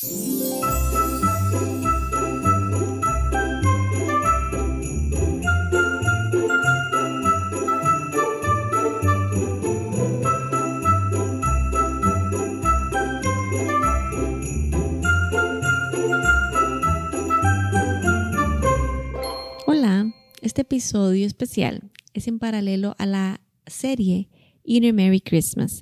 Hola, 0.00 0.14
este 20.40 20.62
episodio 20.62 21.26
especial 21.26 21.90
es 22.14 22.28
en 22.28 22.38
paralelo 22.38 22.94
a 22.98 23.06
la 23.06 23.40
serie 23.66 24.28
Inner 24.62 24.94
Merry 24.94 25.20
Christmas. 25.20 25.80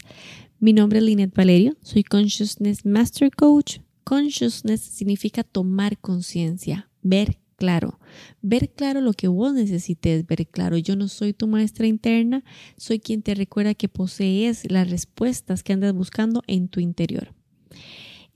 Mi 0.58 0.72
nombre 0.72 1.00
es 1.00 1.04
Lynette 1.04 1.34
Valerio, 1.34 1.76
soy 1.82 2.02
Consciousness 2.02 2.86
Master 2.86 3.30
Coach. 3.30 3.80
Consciousness 4.06 4.82
significa 4.82 5.42
tomar 5.42 5.98
conciencia, 5.98 6.88
ver 7.02 7.40
claro, 7.56 7.98
ver 8.40 8.70
claro 8.70 9.00
lo 9.00 9.12
que 9.12 9.26
vos 9.26 9.52
necesites 9.52 10.24
ver 10.24 10.46
claro. 10.46 10.76
Yo 10.76 10.94
no 10.94 11.08
soy 11.08 11.32
tu 11.32 11.48
maestra 11.48 11.88
interna, 11.88 12.44
soy 12.76 13.00
quien 13.00 13.22
te 13.22 13.34
recuerda 13.34 13.74
que 13.74 13.88
posees 13.88 14.70
las 14.70 14.88
respuestas 14.90 15.64
que 15.64 15.72
andas 15.72 15.92
buscando 15.92 16.44
en 16.46 16.68
tu 16.68 16.78
interior. 16.78 17.34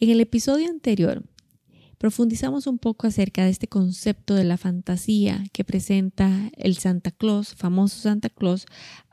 En 0.00 0.10
el 0.10 0.20
episodio 0.20 0.68
anterior 0.68 1.22
profundizamos 2.00 2.66
un 2.66 2.78
poco 2.78 3.06
acerca 3.06 3.44
de 3.44 3.50
este 3.50 3.68
concepto 3.68 4.34
de 4.34 4.44
la 4.44 4.56
fantasía 4.56 5.44
que 5.52 5.64
presenta 5.64 6.50
el 6.56 6.78
Santa 6.78 7.10
Claus, 7.10 7.54
famoso 7.54 8.00
Santa 8.00 8.30
Claus, 8.30 8.64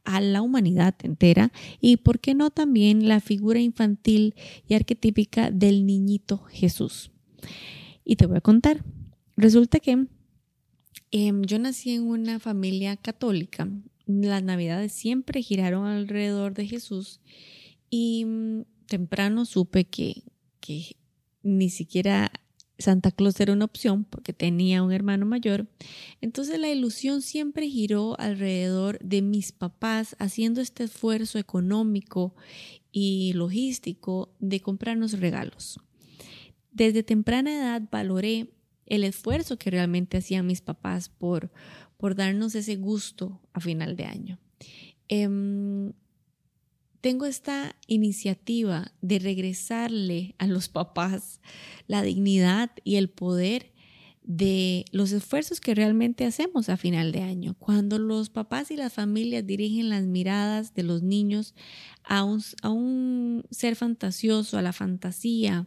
a 0.06 0.22
la 0.22 0.42
humanidad 0.42 0.96
entera 1.04 1.52
y, 1.82 1.98
por 1.98 2.22
qué 2.22 2.34
no, 2.34 2.50
también 2.50 3.10
la 3.10 3.20
figura 3.20 3.60
infantil 3.60 4.36
y 4.70 4.76
arquetípica 4.76 5.52
del 5.52 5.86
niñito 5.86 6.46
Jesús. 6.50 7.12
Y 8.06 8.16
te 8.16 8.26
voy 8.26 8.38
a 8.38 8.42
contar. 8.42 8.86
Resulta 9.36 9.82
que 9.82 10.08
em, 11.12 11.42
yo 11.42 11.60
nací 11.60 11.92
en 11.92 12.04
una 12.04 12.40
familia 12.40 12.96
católica. 12.96 13.68
Las 14.06 14.44
navidades 14.44 14.94
siempre 14.94 15.42
giraron 15.42 15.88
alrededor 15.88 16.54
de 16.54 16.66
Jesús 16.66 17.20
y 17.90 18.24
mm, 18.24 18.62
temprano 18.86 19.44
supe 19.44 19.84
que, 19.84 20.24
que 20.62 20.96
ni 21.44 21.70
siquiera 21.70 22.32
Santa 22.80 23.12
Claus 23.12 23.40
era 23.40 23.54
una 23.54 23.66
opción 23.66 24.04
porque 24.04 24.34
tenía 24.34 24.84
un 24.84 24.92
hermano 24.92 25.26
mayor. 25.26 25.68
Entonces 26.22 26.60
la 26.60 26.70
ilusión 26.70 27.22
siempre 27.22 27.68
giró 27.68 28.20
alrededor 28.20 29.00
de 29.00 29.22
mis 29.22 29.52
papás 29.52 30.16
haciendo 30.20 30.62
este 30.62 30.84
esfuerzo 30.84 31.40
económico 31.40 32.36
y 32.92 33.34
logístico 33.34 34.30
de 34.40 34.62
comprarnos 34.62 35.20
regalos. 35.20 35.80
Desde 36.72 37.04
temprana 37.04 37.56
edad 37.56 37.82
valoré 37.92 38.52
el 38.86 39.04
esfuerzo 39.04 39.58
que 39.58 39.72
realmente 39.72 40.18
hacían 40.18 40.48
mis 40.48 40.62
papás 40.62 41.10
por, 41.10 41.52
por 41.98 42.16
darnos 42.16 42.56
ese 42.56 42.76
gusto 42.76 43.42
a 43.54 43.60
final 43.60 43.96
de 43.96 44.06
año. 44.06 44.40
Em, 45.08 45.94
tengo 47.02 47.26
esta 47.26 47.76
iniciativa 47.88 48.92
de 49.02 49.20
regresarle 49.20 50.36
a 50.38 50.48
los 50.48 50.70
papás 50.70 51.40
la 51.88 52.02
dignidad 52.02 52.72
y 52.84 52.96
el 52.96 53.10
poder 53.10 53.72
de 54.24 54.84
los 54.92 55.14
esfuerzos 55.14 55.62
que 55.62 55.74
realmente 55.74 56.26
hacemos 56.26 56.68
a 56.68 56.76
final 56.76 57.14
de 57.14 57.22
año. 57.22 57.56
Cuando 57.58 57.98
los 57.98 58.30
papás 58.30 58.72
y 58.72 58.76
las 58.76 58.92
familias 58.92 59.48
dirigen 59.48 59.90
las 59.90 60.04
miradas 60.04 60.74
de 60.74 60.84
los 60.84 61.02
niños 61.02 61.56
a 62.04 62.24
un, 62.24 63.46
ser 63.52 63.76
fantasioso, 63.78 64.58
a 64.58 64.62
la 64.62 64.74
fantasía, 64.74 65.66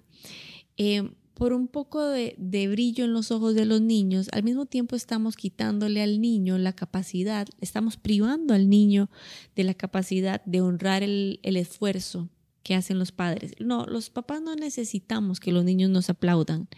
eh, 0.76 1.10
por 1.40 1.54
un 1.54 1.68
poco 1.68 2.06
de, 2.06 2.68
brillo 2.68 3.06
en 3.06 3.14
los 3.14 3.30
ojos 3.30 3.54
de 3.54 3.64
los 3.64 3.80
niños, 3.80 4.28
al 4.32 4.42
mismo 4.42 4.66
tiempo 4.66 4.94
estamos 4.94 5.36
quitándole 5.36 6.02
al 6.02 6.20
niño 6.20 6.58
la 6.58 6.74
capacidad, 6.74 7.48
estamos 7.62 7.96
privando 7.96 8.52
al 8.52 8.68
niño 8.68 9.08
de 9.56 9.64
la 9.64 9.72
capacidad 9.72 10.44
de 10.44 10.60
honrar 10.60 11.02
el, 11.02 11.40
el 11.42 11.56
esfuerzo 11.56 12.28
que 12.62 12.74
hacen 12.74 12.98
los 12.98 13.10
padres. 13.10 13.54
No, 13.58 13.86
los 13.86 14.10
papás 14.10 14.42
no 14.42 14.54
necesitamos 14.54 15.40
que 15.40 15.50
los 15.50 15.64
niños 15.64 15.88
nos 15.88 16.10
aplaudan, 16.10 16.68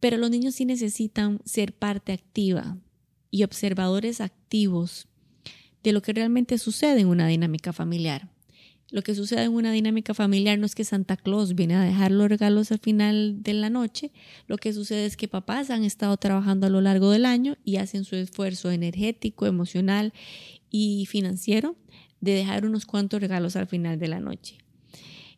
pero 0.00 0.16
los 0.16 0.30
niños 0.30 0.54
sí 0.54 0.64
necesitan 0.64 1.38
ser 1.44 1.74
parte 1.74 2.14
activa 2.14 2.78
y 3.30 3.42
observadores 3.42 4.22
activos 4.22 5.08
de 5.82 5.92
lo 5.92 6.00
que 6.00 6.14
realmente 6.14 6.56
sucede 6.56 7.00
en 7.00 7.08
una 7.08 7.26
dinámica 7.26 7.74
familiar. 7.74 8.31
Lo 8.92 9.00
que 9.00 9.14
sucede 9.14 9.44
en 9.44 9.54
una 9.54 9.72
dinámica 9.72 10.12
familiar 10.12 10.58
no 10.58 10.66
es 10.66 10.74
que 10.74 10.84
Santa 10.84 11.16
Claus 11.16 11.54
viene 11.54 11.74
a 11.74 11.82
dejar 11.82 12.10
los 12.10 12.28
regalos 12.28 12.70
al 12.72 12.78
final 12.78 13.42
de 13.42 13.54
la 13.54 13.70
noche. 13.70 14.12
Lo 14.46 14.58
que 14.58 14.74
sucede 14.74 15.06
es 15.06 15.16
que 15.16 15.28
papás 15.28 15.70
han 15.70 15.82
estado 15.82 16.14
trabajando 16.18 16.66
a 16.66 16.70
lo 16.70 16.82
largo 16.82 17.10
del 17.10 17.24
año 17.24 17.56
y 17.64 17.76
hacen 17.76 18.04
su 18.04 18.16
esfuerzo 18.16 18.70
energético, 18.70 19.46
emocional 19.46 20.12
y 20.70 21.06
financiero 21.06 21.74
de 22.20 22.32
dejar 22.32 22.66
unos 22.66 22.84
cuantos 22.84 23.18
regalos 23.18 23.56
al 23.56 23.66
final 23.66 23.98
de 23.98 24.08
la 24.08 24.20
noche. 24.20 24.58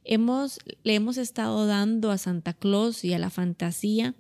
Hemos, 0.03 0.59
le 0.83 0.97
hemos 0.97 1.17
estado 1.17 1.65
dando 1.69 2.11
a 2.11 2.19
Santa 2.19 2.55
Claus 2.55 3.05
y 3.05 3.13
a 3.13 3.21
la 3.21 3.31
fantasía 3.31 4.17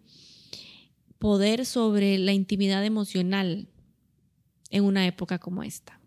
poder 1.19 1.67
sobre 1.67 2.19
la 2.19 2.33
intimidad 2.33 2.85
emocional 2.85 3.67
en 4.71 4.85
una 4.85 5.09
época 5.09 5.41
como 5.41 5.65
esta. 5.65 5.99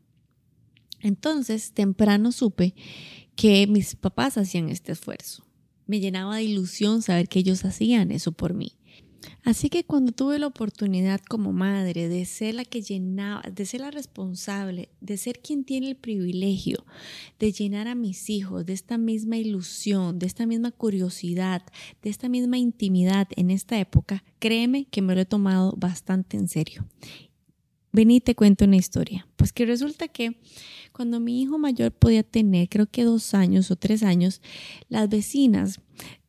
Entonces, 1.07 1.71
temprano 1.71 2.31
supe 2.31 2.75
que 3.35 3.65
mis 3.67 3.95
papás 3.95 4.37
hacían 4.37 4.69
este 4.69 4.91
esfuerzo. 4.91 5.45
Me 5.85 5.99
llenaba 5.99 6.35
de 6.35 6.43
ilusión 6.43 7.01
saber 7.01 7.29
que 7.29 7.39
ellos 7.39 7.63
hacían 7.63 8.11
eso 8.11 8.31
por 8.33 8.53
mí. 8.53 8.73
Así 9.43 9.69
que 9.69 9.83
cuando 9.83 10.11
tuve 10.11 10.39
la 10.39 10.47
oportunidad 10.47 11.21
como 11.21 11.53
madre 11.53 12.09
de 12.09 12.25
ser 12.25 12.55
la 12.55 12.65
que 12.65 12.81
llenaba, 12.81 13.41
de 13.49 13.65
ser 13.65 13.81
la 13.81 13.91
responsable, 13.91 14.89
de 14.99 15.17
ser 15.17 15.39
quien 15.39 15.63
tiene 15.63 15.89
el 15.89 15.95
privilegio 15.95 16.85
de 17.39 17.51
llenar 17.51 17.87
a 17.87 17.95
mis 17.95 18.29
hijos 18.29 18.65
de 18.65 18.73
esta 18.73 18.97
misma 18.97 19.37
ilusión, 19.37 20.19
de 20.19 20.25
esta 20.25 20.45
misma 20.45 20.71
curiosidad, 20.71 21.63
de 22.01 22.09
esta 22.09 22.29
misma 22.29 22.57
intimidad 22.57 23.27
en 23.35 23.49
esta 23.49 23.79
época, 23.79 24.23
créeme 24.39 24.85
que 24.85 25.01
me 25.01 25.15
lo 25.15 25.21
he 25.21 25.25
tomado 25.25 25.73
bastante 25.77 26.37
en 26.37 26.47
serio. 26.47 26.85
Vení 27.97 28.21
te 28.21 28.35
cuento 28.35 28.65
una 28.65 28.75
historia. 28.75 29.27
Pues 29.37 29.51
que 29.51 29.65
resulta 29.65 30.07
que 30.07 30.39
cuando 30.93 31.19
mi 31.19 31.41
hijo 31.41 31.57
mayor 31.57 31.91
podía 31.91 32.21
tener, 32.21 32.69
creo 32.69 32.85
que 32.85 33.03
dos 33.03 33.33
años 33.33 33.71
o 33.71 33.75
tres 33.75 34.03
años, 34.03 34.39
las 34.87 35.09
vecinas 35.09 35.79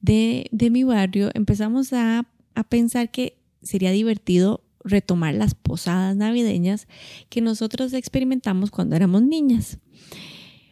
de, 0.01 0.49
mi 0.51 0.85
barrio 0.85 1.29
empezamos 1.35 1.93
a, 1.93 2.27
a 2.55 2.65
pensar 2.65 3.11
que 3.11 3.37
sería 3.61 3.91
divertido 3.91 4.65
retomar 4.83 5.35
las 5.35 5.55
posadas 5.55 6.17
navideñas 6.17 6.89
que 7.29 7.43
nosotros 7.43 7.93
experimentamos 7.93 8.71
cuando 8.71 8.97
éramos 8.97 9.21
niñas. 9.21 9.77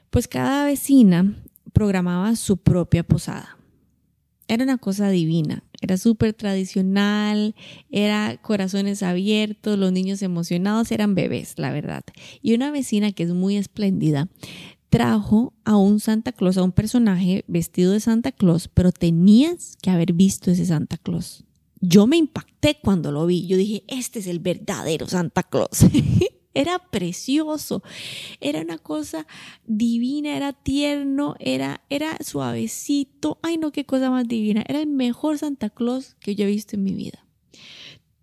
Pues 0.08 0.26
cada 0.26 0.64
vecina 0.64 1.36
programaba 1.74 2.34
su 2.36 2.56
propia 2.56 3.02
posada. 3.02 3.58
Era 4.48 4.64
una 4.64 4.78
cosa 4.78 5.10
divina. 5.10 5.62
Era 5.80 5.96
súper 5.96 6.32
tradicional, 6.32 7.54
era 7.90 8.36
corazones 8.42 9.02
abiertos, 9.02 9.78
los 9.78 9.92
niños 9.92 10.22
emocionados 10.22 10.90
eran 10.90 11.14
bebés, 11.14 11.54
la 11.58 11.70
verdad. 11.70 12.04
Y 12.42 12.54
una 12.54 12.70
vecina 12.70 13.12
que 13.12 13.24
es 13.24 13.30
muy 13.30 13.56
espléndida 13.56 14.28
trajo 14.88 15.52
a 15.64 15.76
un 15.76 16.00
Santa 16.00 16.32
Claus, 16.32 16.56
a 16.56 16.62
un 16.62 16.72
personaje 16.72 17.44
vestido 17.48 17.92
de 17.92 18.00
Santa 18.00 18.32
Claus, 18.32 18.68
pero 18.68 18.92
tenías 18.92 19.76
que 19.82 19.90
haber 19.90 20.12
visto 20.12 20.50
ese 20.50 20.64
Santa 20.64 20.96
Claus. 20.96 21.44
Yo 21.80 22.06
me 22.06 22.16
impacté 22.16 22.78
cuando 22.82 23.12
lo 23.12 23.26
vi. 23.26 23.46
Yo 23.46 23.56
dije, 23.56 23.84
este 23.88 24.20
es 24.20 24.26
el 24.26 24.40
verdadero 24.40 25.06
Santa 25.06 25.42
Claus. 25.42 25.80
era 26.56 26.78
precioso, 26.78 27.82
era 28.40 28.62
una 28.62 28.78
cosa 28.78 29.26
divina, 29.66 30.36
era 30.36 30.54
tierno, 30.54 31.36
era, 31.38 31.82
era 31.90 32.16
suavecito, 32.24 33.38
ay 33.42 33.58
no, 33.58 33.72
qué 33.72 33.84
cosa 33.84 34.10
más 34.10 34.26
divina, 34.26 34.64
era 34.66 34.80
el 34.80 34.86
mejor 34.86 35.36
Santa 35.36 35.68
Claus 35.68 36.16
que 36.18 36.34
yo 36.34 36.44
he 36.44 36.48
visto 36.48 36.74
en 36.74 36.82
mi 36.82 36.94
vida. 36.94 37.26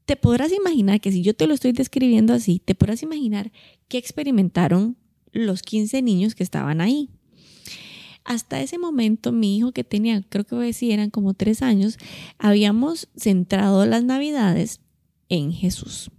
Te 0.06 0.16
podrás 0.16 0.52
imaginar 0.52 1.00
que 1.00 1.12
si 1.12 1.22
yo 1.22 1.36
te 1.36 1.46
lo 1.46 1.54
estoy 1.54 1.74
describiendo 1.74 2.34
así, 2.34 2.60
te 2.60 2.74
podrás 2.74 3.04
imaginar 3.04 3.52
qué 3.88 4.00
experimentaron 4.00 4.98
los 5.32 5.62
15 5.62 6.02
niños 6.02 6.34
que 6.34 6.44
estaban 6.44 6.82
ahí. 6.82 7.10
Hasta 8.26 8.62
ese 8.62 8.80
momento, 8.80 9.32
mi 9.32 9.58
hijo 9.58 9.74
que 9.74 9.84
tenía, 9.84 10.24
creo 10.28 10.44
que 10.44 10.56
decir, 10.56 10.92
eran 10.92 11.12
como 11.12 11.36
tres 11.36 11.62
años, 11.62 11.98
habíamos 12.40 13.10
centrado 13.16 13.86
las 13.86 14.04
navidades 14.04 14.82
en 15.30 15.52
Jesús 15.52 16.10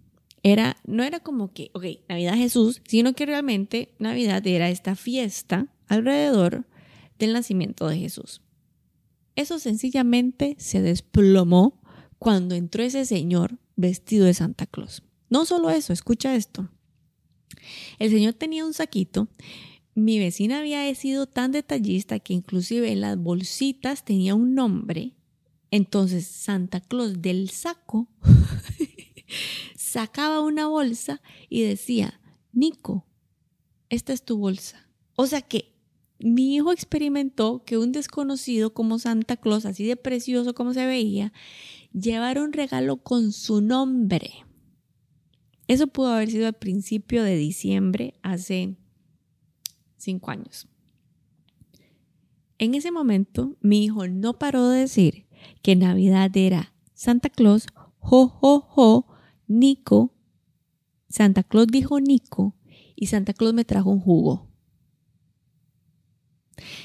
era, 0.44 0.76
no 0.86 1.02
era 1.02 1.20
como 1.20 1.52
que, 1.52 1.70
ok, 1.72 1.84
Navidad 2.08 2.34
Jesús, 2.34 2.82
sino 2.86 3.14
que 3.14 3.24
realmente 3.26 3.94
Navidad 3.98 4.46
era 4.46 4.68
esta 4.68 4.94
fiesta 4.94 5.66
alrededor 5.88 6.66
del 7.18 7.32
nacimiento 7.32 7.88
de 7.88 7.98
Jesús. 7.98 8.42
Eso 9.36 9.58
sencillamente 9.58 10.54
se 10.58 10.82
desplomó 10.82 11.80
cuando 12.18 12.54
entró 12.54 12.82
ese 12.82 13.06
señor 13.06 13.58
vestido 13.74 14.26
de 14.26 14.34
Santa 14.34 14.66
Claus. 14.66 15.02
No 15.30 15.46
solo 15.46 15.70
eso, 15.70 15.94
escucha 15.94 16.36
esto. 16.36 16.68
El 17.98 18.10
señor 18.10 18.34
tenía 18.34 18.66
un 18.66 18.74
saquito. 18.74 19.28
Mi 19.94 20.18
vecina 20.18 20.58
había 20.58 20.94
sido 20.94 21.26
tan 21.26 21.52
detallista 21.52 22.18
que 22.18 22.34
inclusive 22.34 22.92
en 22.92 23.00
las 23.00 23.16
bolsitas 23.16 24.04
tenía 24.04 24.34
un 24.34 24.54
nombre 24.54 25.14
Entonces 25.70 26.26
Santa 26.26 26.80
Claus 26.80 27.22
del 27.22 27.48
saco 27.50 28.08
sacaba 29.94 30.40
una 30.40 30.66
bolsa 30.66 31.22
y 31.48 31.62
decía, 31.62 32.20
Nico, 32.52 33.06
esta 33.90 34.12
es 34.12 34.24
tu 34.24 34.36
bolsa. 34.36 34.90
O 35.14 35.28
sea 35.28 35.40
que 35.40 35.72
mi 36.18 36.56
hijo 36.56 36.72
experimentó 36.72 37.62
que 37.64 37.78
un 37.78 37.92
desconocido 37.92 38.74
como 38.74 38.98
Santa 38.98 39.36
Claus, 39.36 39.64
así 39.64 39.86
de 39.86 39.94
precioso 39.94 40.52
como 40.52 40.74
se 40.74 40.84
veía, 40.84 41.32
llevara 41.92 42.42
un 42.42 42.52
regalo 42.52 43.04
con 43.04 43.30
su 43.30 43.60
nombre. 43.60 44.44
Eso 45.68 45.86
pudo 45.86 46.08
haber 46.08 46.28
sido 46.28 46.48
al 46.48 46.54
principio 46.54 47.22
de 47.22 47.36
diciembre, 47.36 48.14
hace 48.22 48.76
cinco 49.96 50.32
años. 50.32 50.66
En 52.58 52.74
ese 52.74 52.90
momento, 52.90 53.56
mi 53.60 53.84
hijo 53.84 54.08
no 54.08 54.40
paró 54.40 54.70
de 54.70 54.80
decir 54.80 55.28
que 55.62 55.76
Navidad 55.76 56.36
era 56.36 56.74
Santa 56.94 57.30
Claus, 57.30 57.68
jo, 58.00 58.26
jo, 58.26 58.60
jo, 58.60 59.13
Nico. 59.46 60.12
Santa 61.08 61.42
Claus 61.42 61.68
dijo 61.68 62.00
Nico 62.00 62.56
y 62.96 63.06
Santa 63.06 63.32
Claus 63.32 63.54
me 63.54 63.64
trajo 63.64 63.90
un 63.90 64.00
jugo. 64.00 64.48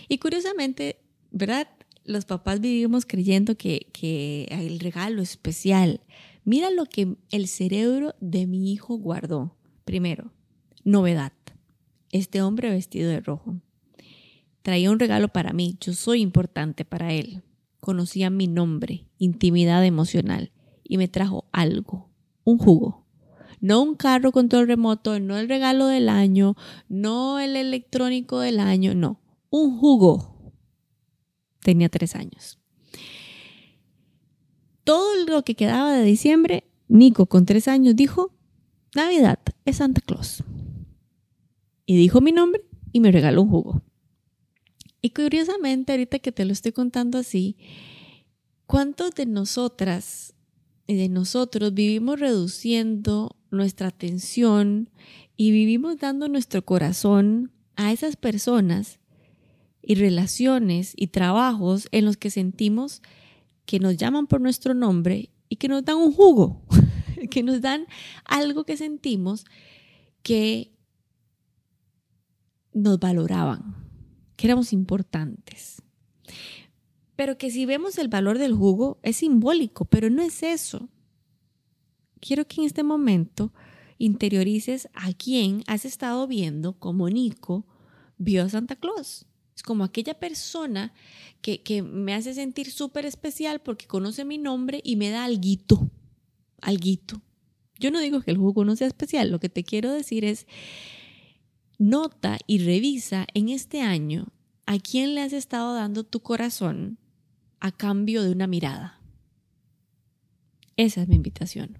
Y 0.07 0.17
curiosamente, 0.17 1.01
¿verdad? 1.31 1.67
Los 2.03 2.25
papás 2.25 2.59
vivimos 2.59 3.05
creyendo 3.05 3.55
que, 3.55 3.87
que 3.93 4.47
el 4.49 4.79
regalo 4.79 5.21
especial. 5.21 6.01
Mira 6.43 6.71
lo 6.71 6.85
que 6.85 7.15
el 7.31 7.47
cerebro 7.47 8.15
de 8.19 8.47
mi 8.47 8.71
hijo 8.71 8.97
guardó. 8.97 9.55
Primero, 9.85 10.33
novedad. 10.83 11.33
Este 12.11 12.41
hombre 12.41 12.69
vestido 12.69 13.09
de 13.09 13.19
rojo. 13.19 13.61
Traía 14.63 14.91
un 14.91 14.99
regalo 14.99 15.27
para 15.29 15.53
mí. 15.53 15.77
Yo 15.79 15.93
soy 15.93 16.21
importante 16.21 16.85
para 16.85 17.13
él. 17.13 17.43
Conocía 17.79 18.29
mi 18.29 18.47
nombre, 18.47 19.05
intimidad 19.19 19.85
emocional. 19.85 20.51
Y 20.83 20.97
me 20.97 21.07
trajo 21.07 21.47
algo, 21.51 22.08
un 22.43 22.57
jugo. 22.57 23.05
No 23.61 23.81
un 23.81 23.95
carro 23.95 24.31
con 24.31 24.47
todo 24.49 24.61
el 24.61 24.67
remoto, 24.67 25.19
no 25.19 25.37
el 25.37 25.49
regalo 25.49 25.87
del 25.87 26.09
año, 26.09 26.55
no 26.87 27.39
el 27.39 27.55
electrónico 27.55 28.39
del 28.39 28.59
año, 28.59 28.95
no 28.95 29.19
un 29.49 29.77
jugo. 29.77 30.53
Tenía 31.61 31.89
tres 31.89 32.15
años. 32.15 32.59
Todo 34.83 35.25
lo 35.25 35.43
que 35.43 35.55
quedaba 35.55 35.93
de 35.93 36.03
diciembre, 36.03 36.63
Nico 36.87 37.27
con 37.27 37.45
tres 37.45 37.67
años 37.67 37.95
dijo, 37.95 38.33
Navidad 38.95 39.39
es 39.65 39.77
Santa 39.77 40.01
Claus. 40.01 40.43
Y 41.85 41.97
dijo 41.97 42.21
mi 42.21 42.31
nombre 42.31 42.63
y 42.91 42.99
me 42.99 43.11
regaló 43.11 43.43
un 43.43 43.49
jugo. 43.49 43.83
Y 45.01 45.11
curiosamente, 45.11 45.93
ahorita 45.93 46.19
que 46.19 46.31
te 46.31 46.45
lo 46.45 46.53
estoy 46.53 46.71
contando 46.71 47.19
así, 47.19 47.57
¿cuántos 48.65 49.11
de 49.11 49.25
nosotras 49.25 50.35
de 50.95 51.09
nosotros 51.09 51.73
vivimos 51.73 52.19
reduciendo 52.19 53.35
nuestra 53.51 53.87
atención 53.87 54.89
y 55.37 55.51
vivimos 55.51 55.99
dando 55.99 56.27
nuestro 56.27 56.65
corazón 56.65 57.51
a 57.75 57.91
esas 57.91 58.15
personas 58.15 58.99
y 59.81 59.95
relaciones 59.95 60.93
y 60.95 61.07
trabajos 61.07 61.87
en 61.91 62.05
los 62.05 62.17
que 62.17 62.29
sentimos 62.29 63.01
que 63.65 63.79
nos 63.79 63.97
llaman 63.97 64.27
por 64.27 64.41
nuestro 64.41 64.73
nombre 64.73 65.29
y 65.47 65.57
que 65.57 65.67
nos 65.67 65.85
dan 65.85 65.97
un 65.97 66.13
jugo, 66.13 66.61
que 67.31 67.43
nos 67.43 67.61
dan 67.61 67.85
algo 68.25 68.65
que 68.65 68.77
sentimos 68.77 69.45
que 70.23 70.71
nos 72.73 72.99
valoraban, 72.99 73.75
que 74.35 74.47
éramos 74.47 74.73
importantes. 74.73 75.81
Pero 77.19 77.37
que 77.37 77.51
si 77.51 77.65
vemos 77.65 77.97
el 77.97 78.07
valor 78.07 78.37
del 78.37 78.53
jugo 78.53 78.97
es 79.03 79.17
simbólico, 79.17 79.83
pero 79.83 80.09
no 80.09 80.21
es 80.21 80.41
eso. 80.41 80.87
Quiero 82.21 82.47
que 82.47 82.61
en 82.61 82.67
este 82.67 82.81
momento 82.81 83.51
interiorices 83.97 84.87
a 84.93 85.11
quién 85.11 85.61
has 85.67 85.83
estado 85.83 86.27
viendo 86.27 86.79
como 86.79 87.09
Nico 87.09 87.67
vio 88.17 88.41
a 88.41 88.47
Santa 88.47 88.77
Claus. 88.77 89.25
Es 89.53 89.63
como 89.63 89.83
aquella 89.83 90.13
persona 90.13 90.93
que, 91.41 91.81
me 91.81 92.13
hace 92.13 92.33
sentir 92.33 92.71
súper 92.71 93.05
especial 93.05 93.59
porque 93.59 93.85
conoce 93.85 94.23
mi 94.23 94.37
nombre 94.37 94.79
y 94.81 94.95
me 94.95 95.09
da 95.09 95.25
alguito, 95.25 95.91
alguito. 96.61 97.21
Yo 97.79 97.91
no 97.91 97.99
digo 97.99 98.21
que 98.21 98.31
el 98.31 98.37
jugo 98.37 98.63
no 98.63 98.77
sea 98.77 98.87
especial, 98.87 99.29
lo 99.29 99.41
que 99.41 99.49
te 99.49 99.65
quiero 99.65 99.91
decir 99.91 100.23
es, 100.23 100.47
nota 101.77 102.37
y 102.47 102.59
revisa 102.59 103.27
en 103.33 103.49
este 103.49 103.81
año 103.81 104.27
a 104.65 104.79
quién 104.79 105.15
le 105.15 105.21
has 105.21 105.33
estado 105.33 105.73
dando 105.73 106.05
tu 106.05 106.21
corazón 106.21 106.97
a 107.59 107.71
cambio 107.71 108.23
de 108.23 108.31
una 108.31 108.47
mirada. 108.47 108.99
Esa 110.77 111.01
es 111.01 111.07
mi 111.07 111.15
invitación. 111.15 111.77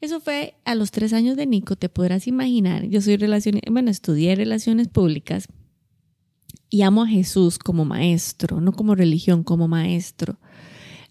Eso 0.00 0.20
fue 0.20 0.54
a 0.64 0.74
los 0.74 0.90
tres 0.90 1.12
años 1.12 1.36
de 1.36 1.46
Nico, 1.46 1.76
te 1.76 1.90
podrás 1.90 2.26
imaginar. 2.26 2.86
Yo 2.86 3.02
soy 3.02 3.16
relaciones, 3.16 3.62
bueno, 3.70 3.90
estudié 3.90 4.34
relaciones 4.34 4.88
públicas 4.88 5.48
y 6.70 6.82
amo 6.82 7.02
a 7.02 7.08
Jesús 7.08 7.58
como 7.58 7.84
maestro, 7.84 8.60
no 8.60 8.72
como 8.72 8.94
religión, 8.94 9.44
como 9.44 9.68
maestro, 9.68 10.38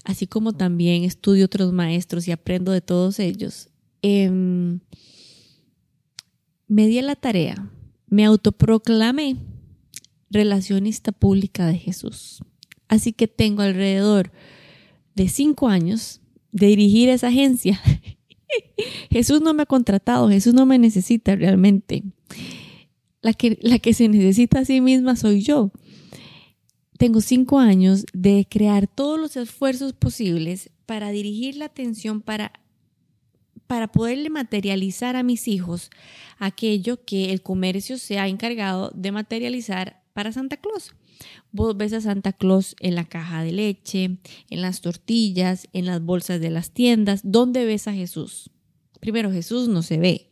así 0.04 0.26
como 0.26 0.54
también 0.54 1.04
estudio 1.04 1.44
otros 1.44 1.72
maestros 1.72 2.26
y 2.26 2.32
aprendo 2.32 2.72
de 2.72 2.80
todos 2.80 3.20
ellos, 3.20 3.68
em, 4.02 4.80
me 6.66 6.86
di 6.88 7.00
la 7.02 7.14
tarea, 7.14 7.70
me 8.06 8.24
autoproclamé 8.24 9.36
relacionista 10.30 11.12
pública 11.12 11.66
de 11.66 11.78
Jesús. 11.78 12.42
Así 12.90 13.12
que 13.12 13.28
tengo 13.28 13.62
alrededor 13.62 14.32
de 15.14 15.28
cinco 15.28 15.68
años 15.68 16.20
de 16.50 16.66
dirigir 16.66 17.08
esa 17.08 17.28
agencia. 17.28 17.80
Jesús 19.10 19.40
no 19.40 19.54
me 19.54 19.62
ha 19.62 19.66
contratado, 19.66 20.28
Jesús 20.28 20.54
no 20.54 20.66
me 20.66 20.76
necesita 20.76 21.36
realmente 21.36 22.02
la 23.22 23.32
que, 23.32 23.60
la 23.62 23.78
que 23.78 23.94
se 23.94 24.08
necesita 24.08 24.58
a 24.58 24.64
sí 24.64 24.80
misma 24.80 25.14
soy 25.14 25.40
yo. 25.40 25.70
Tengo 26.98 27.20
cinco 27.20 27.60
años 27.60 28.06
de 28.12 28.44
crear 28.50 28.88
todos 28.88 29.20
los 29.20 29.36
esfuerzos 29.36 29.92
posibles 29.92 30.70
para 30.84 31.10
dirigir 31.10 31.54
la 31.56 31.66
atención, 31.66 32.20
para, 32.20 32.52
para 33.68 33.86
poderle 33.92 34.30
materializar 34.30 35.14
a 35.14 35.22
mis 35.22 35.46
hijos 35.46 35.90
aquello 36.38 37.04
que 37.04 37.30
el 37.30 37.40
comercio 37.40 37.98
se 37.98 38.18
ha 38.18 38.26
encargado 38.26 38.90
de 38.96 39.12
materializar 39.12 40.02
para 40.12 40.32
Santa 40.32 40.56
Claus. 40.56 40.92
Vos 41.52 41.76
ves 41.76 41.92
a 41.92 42.00
Santa 42.00 42.32
Claus 42.32 42.76
en 42.80 42.94
la 42.94 43.04
caja 43.04 43.42
de 43.42 43.52
leche, 43.52 44.18
en 44.50 44.62
las 44.62 44.80
tortillas, 44.80 45.68
en 45.72 45.86
las 45.86 46.02
bolsas 46.02 46.40
de 46.40 46.50
las 46.50 46.70
tiendas. 46.70 47.20
¿Dónde 47.24 47.64
ves 47.64 47.88
a 47.88 47.92
Jesús? 47.92 48.50
Primero, 49.00 49.32
Jesús 49.32 49.68
no 49.68 49.82
se 49.82 49.98
ve 49.98 50.30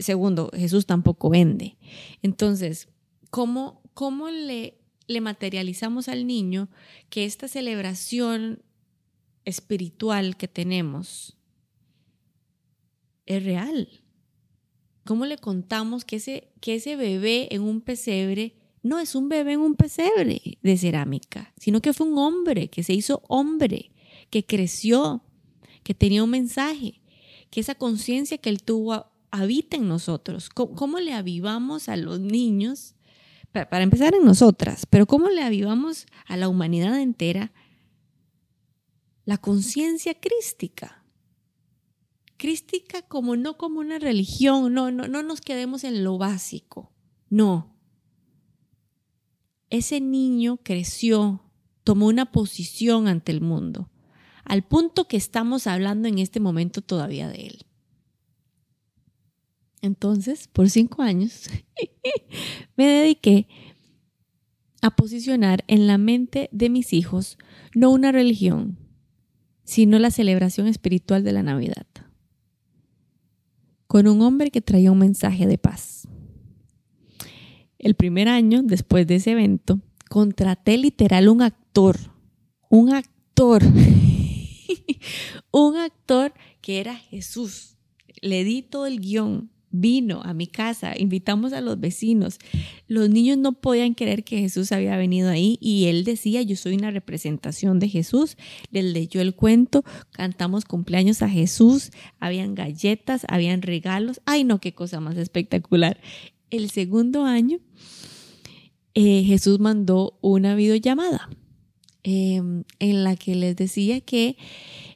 segundo, 0.00 0.50
Jesús 0.54 0.86
tampoco 0.86 1.30
vende. 1.30 1.76
Entonces, 2.22 2.88
¿cómo, 3.30 3.82
cómo 3.94 4.30
le, 4.30 4.78
le 5.06 5.20
materializamos 5.20 6.08
al 6.08 6.26
niño 6.26 6.68
que 7.08 7.24
esta 7.24 7.48
celebración 7.48 8.62
espiritual 9.44 10.36
que 10.36 10.48
tenemos 10.48 11.36
es 13.26 13.44
real? 13.44 13.88
¿Cómo 15.04 15.26
le 15.26 15.38
contamos 15.38 16.04
que 16.04 16.16
ese, 16.16 16.52
que 16.60 16.74
ese 16.74 16.96
bebé 16.96 17.48
en 17.50 17.62
un 17.62 17.80
pesebre 17.80 18.54
no 18.82 18.98
es 18.98 19.14
un 19.14 19.28
bebé 19.28 19.52
en 19.52 19.60
un 19.60 19.74
pesebre 19.74 20.58
de 20.62 20.76
cerámica, 20.76 21.52
sino 21.58 21.80
que 21.80 21.92
fue 21.92 22.06
un 22.06 22.18
hombre, 22.18 22.68
que 22.68 22.82
se 22.82 22.94
hizo 22.94 23.22
hombre, 23.28 23.92
que 24.30 24.44
creció, 24.46 25.22
que 25.82 25.94
tenía 25.94 26.24
un 26.24 26.30
mensaje, 26.30 27.02
que 27.50 27.60
esa 27.60 27.74
conciencia 27.74 28.38
que 28.38 28.48
él 28.48 28.62
tuvo 28.62 29.06
habita 29.30 29.76
en 29.76 29.88
nosotros, 29.88 30.48
cómo, 30.48 30.98
le 30.98 31.12
avivamos 31.12 31.88
a 31.88 31.96
los 31.96 32.20
niños, 32.20 32.94
para, 33.52 33.82
empezar 33.82 34.14
en 34.14 34.24
nosotras, 34.24 34.86
pero 34.86 35.06
cómo 35.06 35.28
le 35.28 35.42
avivamos 35.42 36.06
a 36.26 36.36
la 36.36 36.48
humanidad 36.48 37.00
entera 37.00 37.52
la 39.24 39.38
conciencia 39.38 40.14
crística. 40.14 41.04
Crística 42.36 43.02
como 43.02 43.36
no 43.36 43.56
como 43.56 43.80
una 43.80 43.98
religión, 43.98 44.72
no, 44.72 44.90
no, 44.90 45.06
no 45.08 45.22
nos 45.22 45.40
quedemos 45.40 45.84
en 45.84 46.02
lo 46.02 46.16
básico, 46.16 46.90
no. 47.28 47.69
Ese 49.70 50.00
niño 50.00 50.58
creció, 50.62 51.40
tomó 51.84 52.08
una 52.08 52.32
posición 52.32 53.08
ante 53.08 53.32
el 53.32 53.40
mundo, 53.40 53.88
al 54.44 54.62
punto 54.64 55.06
que 55.06 55.16
estamos 55.16 55.66
hablando 55.66 56.08
en 56.08 56.18
este 56.18 56.40
momento 56.40 56.82
todavía 56.82 57.28
de 57.28 57.46
él. 57.46 57.66
Entonces, 59.80 60.48
por 60.48 60.68
cinco 60.68 61.02
años, 61.02 61.48
me 62.76 62.84
dediqué 62.84 63.46
a 64.82 64.90
posicionar 64.90 65.64
en 65.68 65.86
la 65.86 65.98
mente 65.98 66.48
de 66.52 66.70
mis 66.70 66.92
hijos 66.92 67.38
no 67.74 67.90
una 67.90 68.12
religión, 68.12 68.78
sino 69.64 69.98
la 69.98 70.10
celebración 70.10 70.66
espiritual 70.66 71.22
de 71.22 71.32
la 71.32 71.42
Navidad, 71.42 71.86
con 73.86 74.08
un 74.08 74.22
hombre 74.22 74.50
que 74.50 74.60
traía 74.60 74.90
un 74.90 74.98
mensaje 74.98 75.46
de 75.46 75.58
paz. 75.58 76.08
El 77.80 77.94
primer 77.94 78.28
año, 78.28 78.62
después 78.62 79.06
de 79.06 79.16
ese 79.16 79.32
evento, 79.32 79.80
contraté 80.08 80.78
literal 80.78 81.28
un 81.28 81.42
actor, 81.42 81.96
un 82.68 82.92
actor 82.92 83.62
un 85.50 85.76
actor 85.76 86.32
que 86.60 86.80
era 86.80 86.94
Jesús. 86.94 87.76
Le 88.20 88.44
di 88.44 88.62
todo 88.62 88.86
el 88.86 89.00
guion, 89.00 89.50
vino 89.70 90.20
a 90.22 90.34
mi 90.34 90.46
casa, 90.46 90.94
invitamos 90.98 91.52
a 91.52 91.60
los 91.60 91.80
vecinos. 91.80 92.38
Los 92.86 93.08
niños 93.08 93.38
no 93.38 93.52
podían 93.52 93.94
creer 93.94 94.24
que 94.24 94.38
Jesús 94.38 94.72
había 94.72 94.96
venido 94.96 95.30
ahí 95.30 95.58
y 95.60 95.86
él 95.86 96.04
decía, 96.04 96.42
yo 96.42 96.56
soy 96.56 96.74
una 96.74 96.90
representación 96.90 97.78
de 97.78 97.88
Jesús. 97.88 98.36
Les 98.70 98.84
leyó 98.84 99.20
el 99.20 99.34
cuento, 99.34 99.84
cantamos 100.10 100.64
cumpleaños 100.64 101.22
a 101.22 101.28
Jesús, 101.28 101.92
habían 102.18 102.54
galletas, 102.54 103.24
habían 103.28 103.62
regalos. 103.62 104.20
Ay, 104.26 104.44
no, 104.44 104.60
qué 104.60 104.74
cosa 104.74 105.00
más 105.00 105.16
espectacular. 105.16 105.98
El 106.50 106.70
segundo 106.70 107.24
año, 107.24 107.58
eh, 108.94 109.22
Jesús 109.24 109.60
mandó 109.60 110.18
una 110.20 110.54
videollamada 110.54 111.30
em, 112.02 112.64
en 112.78 113.04
la 113.04 113.14
que 113.16 113.36
les 113.36 113.54
decía 113.54 114.00
que 114.00 114.36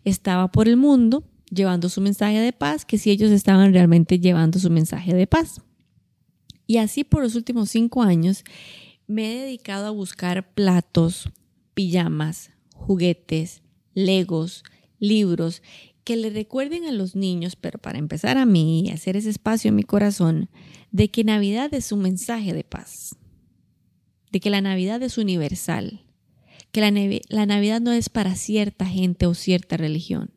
estaba 0.04 0.50
por 0.50 0.68
el 0.68 0.76
mundo 0.76 1.24
llevando 1.50 1.88
su 1.88 2.00
mensaje 2.00 2.38
de 2.40 2.52
paz 2.52 2.84
que 2.84 2.98
si 2.98 3.10
ellos 3.10 3.30
estaban 3.30 3.72
realmente 3.72 4.18
llevando 4.18 4.58
su 4.58 4.70
mensaje 4.70 5.14
de 5.14 5.26
paz. 5.26 5.60
Y 6.66 6.78
así 6.78 7.04
por 7.04 7.22
los 7.22 7.36
últimos 7.36 7.70
cinco 7.70 8.02
años 8.02 8.42
me 9.06 9.32
he 9.32 9.40
dedicado 9.44 9.86
a 9.86 9.90
buscar 9.90 10.54
platos, 10.54 11.30
pijamas, 11.74 12.50
juguetes, 12.74 13.62
legos, 13.94 14.64
libros 14.98 15.62
que 16.04 16.16
le 16.16 16.30
recuerden 16.30 16.84
a 16.84 16.92
los 16.92 17.16
niños, 17.16 17.56
pero 17.56 17.78
para 17.78 17.98
empezar 17.98 18.36
a 18.36 18.44
mí, 18.44 18.90
hacer 18.90 19.16
ese 19.16 19.30
espacio 19.30 19.70
en 19.70 19.74
mi 19.74 19.82
corazón, 19.82 20.50
de 20.90 21.10
que 21.10 21.24
Navidad 21.24 21.72
es 21.74 21.90
un 21.92 22.00
mensaje 22.00 22.52
de 22.52 22.62
paz, 22.62 23.16
de 24.30 24.40
que 24.40 24.50
la 24.50 24.60
Navidad 24.60 25.02
es 25.02 25.18
universal, 25.18 26.04
que 26.72 26.80
la, 26.80 26.92
la 27.28 27.46
Navidad 27.46 27.80
no 27.80 27.92
es 27.92 28.10
para 28.10 28.34
cierta 28.34 28.84
gente 28.86 29.26
o 29.26 29.34
cierta 29.34 29.76
religión, 29.76 30.30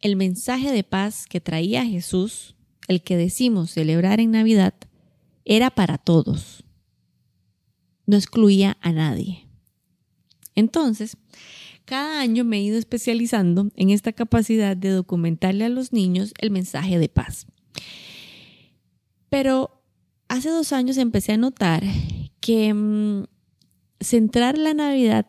el 0.00 0.16
mensaje 0.16 0.70
de 0.70 0.84
paz 0.84 1.26
que 1.26 1.40
traía 1.40 1.84
Jesús, 1.84 2.54
el 2.88 3.02
que 3.02 3.16
decimos 3.16 3.70
celebrar 3.70 4.20
en 4.20 4.30
Navidad, 4.30 4.74
era 5.44 5.70
para 5.70 5.98
todos. 5.98 6.64
No 8.06 8.16
excluía 8.16 8.76
a 8.82 8.92
nadie. 8.92 9.48
Entonces, 10.54 11.16
cada 11.84 12.20
año 12.20 12.44
me 12.44 12.58
he 12.58 12.62
ido 12.62 12.78
especializando 12.78 13.70
en 13.76 13.90
esta 13.90 14.12
capacidad 14.12 14.76
de 14.76 14.90
documentarle 14.90 15.64
a 15.64 15.68
los 15.68 15.92
niños 15.92 16.32
el 16.38 16.50
mensaje 16.50 16.98
de 16.98 17.08
paz. 17.08 17.46
Pero 19.28 19.82
hace 20.28 20.48
dos 20.50 20.72
años 20.72 20.96
empecé 20.96 21.32
a 21.32 21.36
notar 21.36 21.82
que 22.40 22.72
mm, 22.72 23.24
centrar 24.00 24.58
la 24.58 24.74
Navidad 24.74 25.26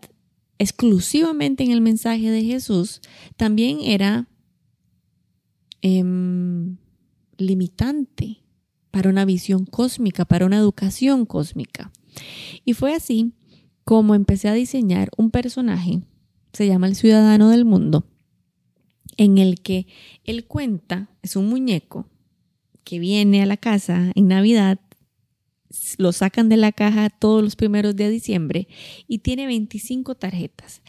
exclusivamente 0.57 1.63
en 1.63 1.71
el 1.71 1.81
mensaje 1.81 2.29
de 2.29 2.43
Jesús 2.43 3.01
también 3.35 3.81
era 3.81 4.27
Em, 5.88 6.77
limitante 7.38 8.41
para 8.89 9.07
una 9.07 9.24
visión 9.24 9.65
cósmica, 9.65 10.25
para 10.25 10.47
una 10.47 10.57
educación 10.57 11.27
cósmica. 11.27 11.91
Y 12.63 12.74
fue 12.74 12.95
así 12.95 13.33
como 13.83 14.15
empecé 14.15 14.50
a 14.50 14.53
diseñar 14.53 15.12
un 15.15 15.29
personaje, 15.29 16.01
se 16.55 16.67
llama 16.67 16.88
el 16.88 16.95
Ciudadano 16.95 17.50
del 17.50 17.65
Mundo, 17.65 18.05
en 19.17 19.38
el 19.38 19.62
que 19.62 19.88
él 20.24 20.45
cuenta, 20.45 21.09
es 21.21 21.35
un 21.35 21.47
muñeco 21.50 22.07
que 22.83 23.00
viene 23.00 23.41
a 23.41 23.45
la 23.45 23.57
casa 23.57 24.12
en 24.15 24.27
Navidad, 24.27 24.79
lo 25.97 26.12
sacan 26.12 26.50
de 26.50 26.57
la 26.57 26.71
caja 26.71 27.09
todos 27.09 27.43
los 27.43 27.55
primeros 27.55 27.95
de 27.95 28.09
diciembre 28.09 28.67
y 29.07 29.19
tiene 29.19 29.45
25 29.45 30.15
tarjetas. 30.15 30.81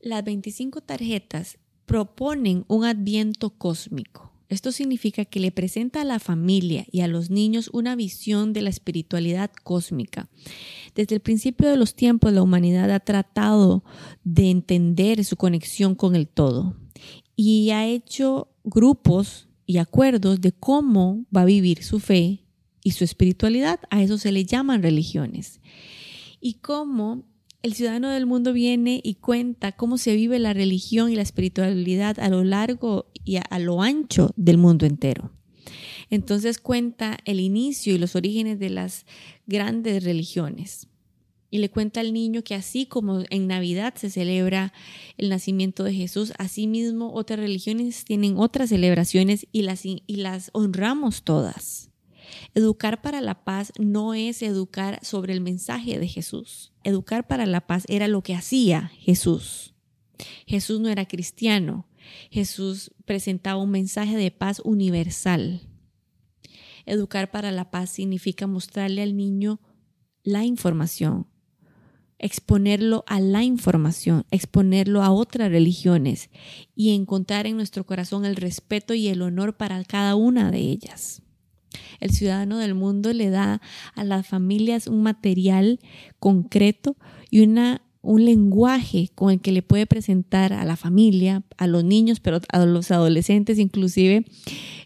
Las 0.00 0.22
25 0.24 0.80
tarjetas 0.82 1.58
proponen 1.86 2.64
un 2.68 2.84
adviento 2.84 3.50
cósmico 3.50 4.27
esto 4.48 4.72
significa 4.72 5.24
que 5.24 5.40
le 5.40 5.52
presenta 5.52 6.00
a 6.00 6.04
la 6.04 6.18
familia 6.18 6.86
y 6.90 7.00
a 7.00 7.08
los 7.08 7.28
niños 7.28 7.68
una 7.72 7.96
visión 7.96 8.52
de 8.52 8.62
la 8.62 8.70
espiritualidad 8.70 9.50
cósmica. 9.62 10.28
Desde 10.94 11.16
el 11.16 11.20
principio 11.20 11.68
de 11.68 11.76
los 11.76 11.94
tiempos 11.94 12.32
la 12.32 12.42
humanidad 12.42 12.90
ha 12.90 13.00
tratado 13.00 13.84
de 14.24 14.50
entender 14.50 15.22
su 15.24 15.36
conexión 15.36 15.94
con 15.94 16.16
el 16.16 16.28
todo 16.28 16.76
y 17.36 17.70
ha 17.70 17.86
hecho 17.86 18.48
grupos 18.64 19.48
y 19.66 19.76
acuerdos 19.76 20.40
de 20.40 20.52
cómo 20.52 21.26
va 21.34 21.42
a 21.42 21.46
vivir 21.46 21.84
su 21.84 22.00
fe 22.00 22.46
y 22.82 22.92
su 22.92 23.04
espiritualidad. 23.04 23.80
A 23.90 24.02
eso 24.02 24.16
se 24.16 24.32
le 24.32 24.44
llaman 24.46 24.82
religiones. 24.82 25.60
Y 26.40 26.54
cómo 26.54 27.27
el 27.62 27.74
ciudadano 27.74 28.10
del 28.10 28.26
mundo 28.26 28.52
viene 28.52 29.00
y 29.02 29.14
cuenta 29.14 29.72
cómo 29.72 29.98
se 29.98 30.14
vive 30.14 30.38
la 30.38 30.52
religión 30.52 31.10
y 31.10 31.16
la 31.16 31.22
espiritualidad 31.22 32.18
a 32.20 32.28
lo 32.28 32.44
largo 32.44 33.10
y 33.24 33.36
a, 33.36 33.58
lo 33.58 33.82
ancho 33.82 34.32
del 34.36 34.58
mundo 34.58 34.86
entero. 34.86 35.32
Entonces 36.10 36.58
cuenta 36.58 37.18
el 37.24 37.40
inicio 37.40 37.94
y 37.94 37.98
los 37.98 38.16
orígenes 38.16 38.58
de 38.58 38.70
las 38.70 39.04
grandes 39.46 40.04
religiones. 40.04 40.88
Y 41.50 41.58
le 41.58 41.70
cuenta 41.70 42.00
al 42.00 42.12
niño 42.12 42.44
que 42.44 42.54
así 42.54 42.86
como 42.86 43.24
en 43.30 43.46
Navidad 43.46 43.94
se 43.96 44.10
celebra 44.10 44.72
el 45.16 45.30
nacimiento 45.30 45.82
de 45.82 45.94
Jesús, 45.94 46.32
asimismo 46.38 47.12
otras 47.14 47.40
religiones 47.40 48.04
tienen 48.04 48.36
otras 48.36 48.68
celebraciones 48.68 49.46
y 49.50 49.62
las, 49.62 49.84
y 49.84 50.02
las 50.06 50.50
honramos 50.52 51.22
todas. 51.22 51.87
Educar 52.54 53.02
para 53.02 53.20
la 53.20 53.44
paz 53.44 53.72
no 53.78 54.14
es 54.14 54.42
educar 54.42 54.98
sobre 55.02 55.32
el 55.32 55.40
mensaje 55.40 55.98
de 55.98 56.08
Jesús. 56.08 56.72
Educar 56.84 57.26
para 57.26 57.46
la 57.46 57.66
paz 57.66 57.84
era 57.88 58.08
lo 58.08 58.22
que 58.22 58.34
hacía 58.34 58.92
Jesús. 58.98 59.74
Jesús 60.46 60.80
no 60.80 60.88
era 60.88 61.06
cristiano. 61.06 61.86
Jesús 62.30 62.92
presentaba 63.04 63.62
un 63.62 63.70
mensaje 63.70 64.16
de 64.16 64.30
paz 64.30 64.60
universal. 64.64 65.62
Educar 66.86 67.30
para 67.30 67.52
la 67.52 67.70
paz 67.70 67.90
significa 67.90 68.46
mostrarle 68.46 69.02
al 69.02 69.16
niño 69.16 69.60
la 70.22 70.44
información, 70.44 71.26
exponerlo 72.18 73.04
a 73.06 73.20
la 73.20 73.44
información, 73.44 74.24
exponerlo 74.30 75.02
a 75.02 75.10
otras 75.10 75.50
religiones 75.50 76.30
y 76.74 76.94
encontrar 76.94 77.46
en 77.46 77.56
nuestro 77.56 77.84
corazón 77.84 78.24
el 78.24 78.36
respeto 78.36 78.94
y 78.94 79.08
el 79.08 79.22
honor 79.22 79.56
para 79.56 79.82
cada 79.84 80.14
una 80.14 80.50
de 80.50 80.60
ellas. 80.60 81.22
El 82.00 82.10
ciudadano 82.10 82.58
del 82.58 82.74
mundo 82.74 83.12
le 83.12 83.30
da 83.30 83.60
a 83.94 84.04
las 84.04 84.26
familias 84.26 84.86
un 84.86 85.02
material 85.02 85.80
concreto 86.18 86.96
y 87.30 87.40
una, 87.40 87.82
un 88.02 88.24
lenguaje 88.24 89.10
con 89.14 89.30
el 89.30 89.40
que 89.40 89.52
le 89.52 89.62
puede 89.62 89.86
presentar 89.86 90.52
a 90.52 90.64
la 90.64 90.76
familia, 90.76 91.42
a 91.56 91.66
los 91.66 91.84
niños, 91.84 92.20
pero 92.20 92.40
a 92.50 92.64
los 92.64 92.90
adolescentes 92.90 93.58
inclusive. 93.58 94.24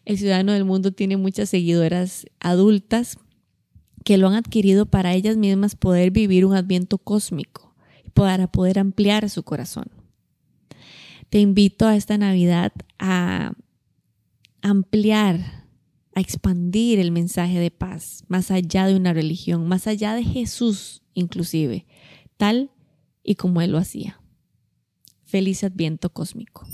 El 0.05 0.19
ciudadano 0.19 0.53
del 0.53 0.65
mundo 0.65 0.93
tiene 0.93 1.17
muchas 1.17 1.49
seguidoras 1.49 2.27
adultas 2.41 3.19
que 4.05 4.19
lo 4.19 4.29
han 4.29 4.35
adquirido 4.35 4.87
para 4.87 5.15
ellas 5.15 5.37
mismas 5.37 5.77
poder 5.77 6.11
vivir 6.11 6.45
un 6.45 6.55
adviento 6.55 6.99
cósmico, 6.99 7.75
para 8.15 8.51
poder 8.51 8.79
ampliar 8.79 9.29
su 9.31 9.43
corazón. 9.43 9.87
Te 11.31 11.41
invito 11.41 11.87
a 11.87 11.97
esta 11.97 12.19
Navidad 12.19 12.73
a 12.99 13.53
ampliar 14.61 15.62
a 16.15 16.21
expandir 16.21 16.99
el 16.99 17.11
mensaje 17.11 17.59
de 17.59 17.71
paz 17.71 18.25
más 18.29 18.51
allá 18.51 18.87
de 18.87 18.97
una 18.97 19.13
religión, 19.13 19.67
más 19.67 19.87
allá 19.87 20.15
de 20.15 20.25
Jesús 20.25 21.03
inclusive, 21.15 21.87
tal 22.37 22.71
y 23.23 23.37
como 23.37 23.61
Él 23.61 23.73
lo 23.73 23.79
hacía. 23.79 24.21
Feliz 25.25 25.65
Adviento 25.65 26.13
Cósmico. 26.13 26.67